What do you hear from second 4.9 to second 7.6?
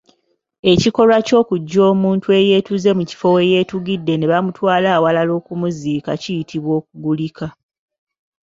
awalala okumuziika kiyitibwa Kugulika.